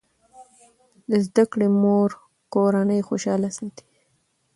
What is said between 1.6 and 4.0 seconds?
مور کورنۍ خوشاله ساتي.